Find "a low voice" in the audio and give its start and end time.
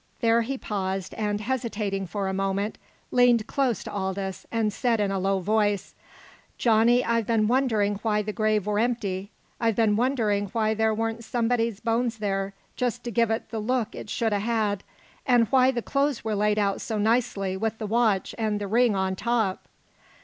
5.11-5.93